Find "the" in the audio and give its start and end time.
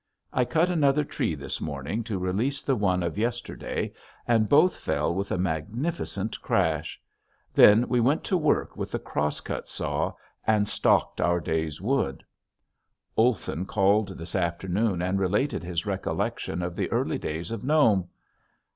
2.63-2.75, 8.89-8.97, 16.75-16.89